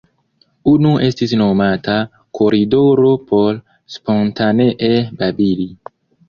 Unu 0.69 0.93
estis 1.07 1.35
nomata 1.41 1.97
“Koridoro” 2.39 3.11
por 3.33 3.61
spontanee 3.97 4.91
babili. 5.21 5.71